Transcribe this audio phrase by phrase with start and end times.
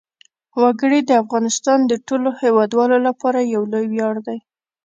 [0.61, 4.39] وګړي د افغانستان د ټولو هیوادوالو لپاره یو لوی ویاړ دی.